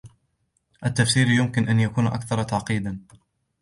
[0.85, 3.01] التفسير يمكن أن يكون أكثر تعقيدا.